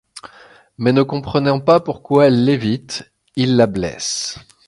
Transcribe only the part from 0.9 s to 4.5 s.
ne comprenant pas pourquoi elle l'évite, il la blesse.